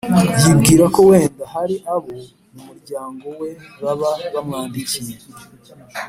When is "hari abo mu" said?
1.53-2.61